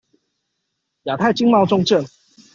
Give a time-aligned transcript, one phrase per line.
[1.03, 2.09] 亞太經貿重鎮